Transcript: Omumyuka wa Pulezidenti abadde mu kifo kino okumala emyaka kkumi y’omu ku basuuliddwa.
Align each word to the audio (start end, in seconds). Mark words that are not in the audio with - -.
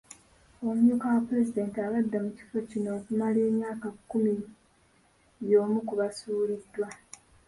Omumyuka 0.67 1.05
wa 1.13 1.21
Pulezidenti 1.27 1.77
abadde 1.87 2.17
mu 2.25 2.31
kifo 2.37 2.57
kino 2.69 2.89
okumala 2.97 3.39
emyaka 3.49 3.87
kkumi 3.95 4.33
y’omu 5.49 5.79
ku 5.87 5.93
basuuliddwa. 5.99 6.87